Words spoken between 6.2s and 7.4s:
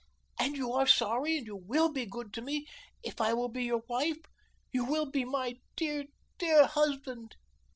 dear husband?"